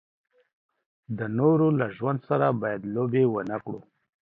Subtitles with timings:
[1.17, 3.79] د نورو له ژوند سره باید لوبې و نه کړو.